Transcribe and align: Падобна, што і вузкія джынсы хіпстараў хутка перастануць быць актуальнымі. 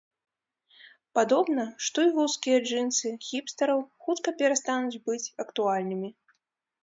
Падобна, 1.17 1.65
што 1.87 2.05
і 2.07 2.09
вузкія 2.15 2.57
джынсы 2.67 3.07
хіпстараў 3.27 3.79
хутка 4.07 4.29
перастануць 4.39 5.01
быць 5.11 5.31
актуальнымі. 5.47 6.09